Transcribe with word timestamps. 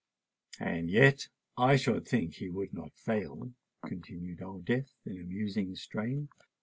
"And 0.59 0.89
yet 0.89 1.27
I 1.59 1.75
should 1.75 2.07
think 2.07 2.33
he 2.33 2.49
would 2.49 2.73
not 2.73 2.97
fail," 2.97 3.51
continued 3.85 4.41
Old 4.41 4.65
Death 4.65 4.95
in 5.05 5.19
a 5.19 5.23
musing 5.23 5.75
strain. 5.75 6.29